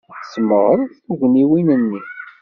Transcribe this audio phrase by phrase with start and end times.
[0.21, 2.01] Tesmeɣreḍ tugniwin-nni.